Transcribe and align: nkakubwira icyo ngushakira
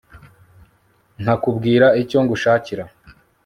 nkakubwira 1.21 1.87
icyo 2.01 2.17
ngushakira 2.23 2.83